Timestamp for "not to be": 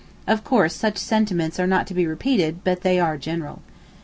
1.67-2.07